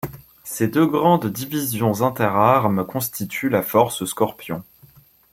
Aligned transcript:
Ces 0.43 0.67
deux 0.67 0.87
grandes 0.87 1.27
divisions 1.27 2.01
interarmes 2.03 2.87
constituent 2.87 3.49
la 3.51 3.61
force 3.61 4.03
Scorpion. 4.05 4.63